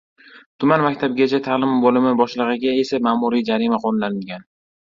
[0.63, 4.49] Tuman maktabgacha ta’lim bo‘limi boshlig‘iga esa ma’muriy jarima qo‘llanilgan